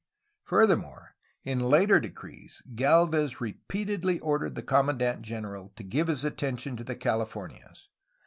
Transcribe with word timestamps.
Furthermore, 0.41 1.15
in 1.43 1.59
later 1.59 1.99
decrees, 1.99 2.63
Gdlvez 2.73 3.39
repeatedly 3.39 4.17
ordered 4.21 4.55
the 4.55 4.63
commandant 4.63 5.21
general 5.21 5.71
to 5.75 5.83
give 5.83 6.07
his 6.07 6.25
attention 6.25 6.75
to 6.77 6.83
the 6.83 6.95
Cahfornias. 6.95 7.87